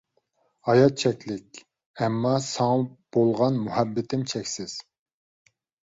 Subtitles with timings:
[0.67, 1.59] ھايات چەكلىك،
[2.01, 2.87] ئەمما ساڭا
[3.19, 4.79] بولغان مۇھەببىتىم چەكسىز.